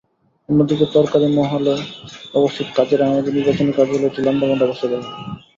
অন্যদিকে 0.49 0.85
তরকারী 0.93 1.27
মহালে 1.35 1.73
অবস্থিত 2.35 2.67
কাদির 2.75 3.05
আহমেদের 3.05 3.35
নির্বাচনী 3.37 3.71
কার্যালয়টি 3.73 4.19
লন্ডভন্ড 4.21 4.61
অবস্থায় 4.63 4.91
দেখা 4.93 5.03
যায়। 5.05 5.15